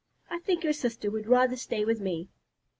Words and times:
I 0.31 0.39
think 0.39 0.63
your 0.63 0.73
sister 0.73 1.11
would 1.11 1.27
rather 1.27 1.55
stay 1.55 1.85
with 1.85 2.01
me." 2.01 2.27